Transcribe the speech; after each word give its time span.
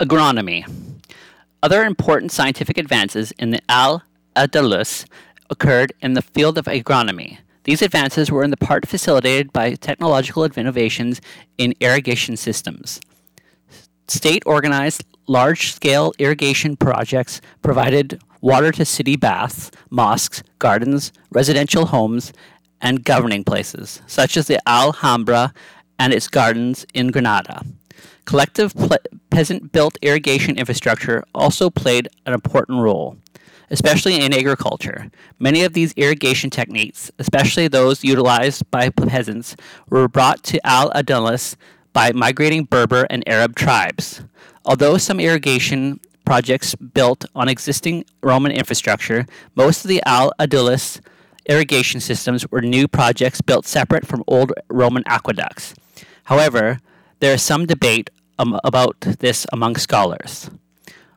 Agronomy. 0.00 0.64
Other 1.62 1.84
important 1.84 2.32
scientific 2.32 2.78
advances 2.78 3.32
in 3.32 3.50
the 3.50 3.60
Al 3.68 4.02
Andalus 4.34 5.04
occurred 5.50 5.92
in 6.00 6.14
the 6.14 6.22
field 6.22 6.58
of 6.58 6.64
agronomy. 6.64 7.38
These 7.64 7.82
advances 7.82 8.30
were 8.30 8.42
in 8.42 8.50
the 8.50 8.56
part 8.56 8.88
facilitated 8.88 9.52
by 9.52 9.74
technological 9.74 10.44
innovations 10.44 11.20
in 11.58 11.74
irrigation 11.78 12.36
systems. 12.36 13.00
State 14.08 14.42
organized 14.46 15.04
large 15.28 15.72
scale 15.72 16.12
irrigation 16.18 16.76
projects 16.76 17.40
provided 17.60 18.20
water 18.40 18.72
to 18.72 18.84
city 18.84 19.14
baths, 19.14 19.70
mosques, 19.90 20.42
gardens, 20.58 21.12
residential 21.30 21.86
homes, 21.86 22.32
and 22.80 23.04
governing 23.04 23.44
places, 23.44 24.02
such 24.08 24.36
as 24.36 24.48
the 24.48 24.60
Alhambra 24.68 25.54
and 25.98 26.12
its 26.12 26.26
gardens 26.26 26.84
in 26.92 27.12
Granada. 27.12 27.64
Collective 28.24 28.74
ple- 28.74 28.98
peasant 29.30 29.72
built 29.72 29.98
irrigation 30.02 30.56
infrastructure 30.56 31.24
also 31.34 31.70
played 31.70 32.08
an 32.26 32.34
important 32.34 32.80
role, 32.80 33.16
especially 33.70 34.16
in 34.16 34.32
agriculture. 34.32 35.10
Many 35.38 35.62
of 35.62 35.72
these 35.72 35.92
irrigation 35.94 36.50
techniques, 36.50 37.10
especially 37.18 37.68
those 37.68 38.04
utilized 38.04 38.70
by 38.70 38.90
peasants, 38.90 39.56
were 39.88 40.08
brought 40.08 40.42
to 40.44 40.64
Al 40.66 40.90
Andalus 40.90 41.56
by 41.92 42.12
migrating 42.12 42.64
Berber 42.64 43.06
and 43.10 43.26
Arab 43.28 43.54
tribes. 43.56 44.22
Although 44.64 44.98
some 44.98 45.18
irrigation 45.18 46.00
projects 46.24 46.74
built 46.74 47.24
on 47.34 47.48
existing 47.48 48.04
Roman 48.22 48.52
infrastructure, 48.52 49.26
most 49.54 49.84
of 49.84 49.88
the 49.88 50.02
Al 50.06 50.32
Andalus 50.38 51.00
irrigation 51.46 52.00
systems 52.00 52.48
were 52.50 52.60
new 52.60 52.86
projects 52.86 53.40
built 53.40 53.66
separate 53.66 54.06
from 54.06 54.22
old 54.28 54.52
Roman 54.68 55.02
aqueducts. 55.06 55.74
However, 56.24 56.78
there 57.22 57.34
is 57.34 57.40
some 57.40 57.66
debate 57.66 58.10
um, 58.40 58.58
about 58.64 58.98
this 59.20 59.46
among 59.52 59.76
scholars. 59.76 60.50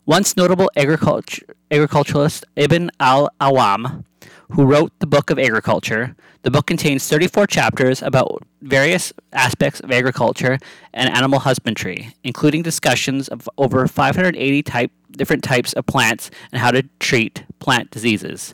Once 0.05 0.37
notable 0.37 0.69
agriculture, 0.77 1.43
agriculturalist 1.71 2.45
Ibn 2.55 2.91
al 2.99 3.31
Awam, 3.41 4.05
who 4.51 4.65
wrote 4.65 4.91
the 4.99 5.07
Book 5.07 5.31
of 5.31 5.39
Agriculture, 5.39 6.15
the 6.43 6.51
book 6.51 6.67
contains 6.67 7.09
34 7.09 7.47
chapters 7.47 8.03
about 8.03 8.43
various 8.61 9.13
aspects 9.33 9.79
of 9.79 9.91
agriculture 9.91 10.59
and 10.93 11.09
animal 11.09 11.39
husbandry, 11.39 12.13
including 12.23 12.61
discussions 12.61 13.27
of 13.27 13.49
over 13.57 13.87
580 13.87 14.61
type, 14.61 14.91
different 15.09 15.43
types 15.43 15.73
of 15.73 15.87
plants 15.87 16.29
and 16.51 16.61
how 16.61 16.69
to 16.69 16.83
treat 16.99 17.43
plant 17.57 17.89
diseases. 17.89 18.53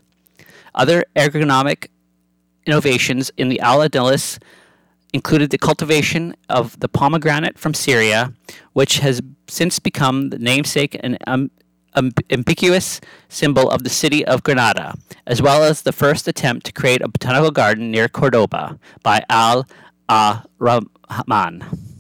Other 0.74 1.04
agronomic 1.18 1.88
innovations 2.66 3.30
in 3.36 3.50
the 3.50 3.60
Al 3.60 3.80
Andalus 3.80 4.40
included 5.14 5.50
the 5.50 5.58
cultivation 5.58 6.36
of 6.50 6.80
the 6.80 6.88
pomegranate 6.88 7.58
from 7.58 7.74
Syria, 7.74 8.34
which 8.74 9.00
has 9.00 9.22
since 9.48 9.80
become 9.80 10.30
the 10.30 10.40
namesake 10.40 10.98
and 11.04 11.18
um, 11.28 11.52
um, 11.94 12.12
ambiguous 12.30 13.02
symbol 13.28 13.70
of 13.70 13.84
the 13.84 13.90
city 13.90 14.26
of 14.26 14.44
Granada, 14.44 14.96
as 15.28 15.42
well 15.42 15.64
as 15.64 15.82
the 15.82 15.92
first 15.92 16.28
attempt 16.28 16.66
to 16.68 16.72
create 16.72 17.02
a 17.02 17.08
botanical 17.08 17.52
garden 17.52 17.92
near 17.92 18.08
Cordoba 18.08 18.80
by 19.04 19.24
Al 19.30 19.68
Rahman. 20.60 21.91